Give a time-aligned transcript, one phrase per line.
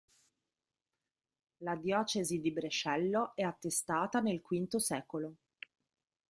[1.57, 5.35] La diocesi di Brescello è attestata nel V secolo.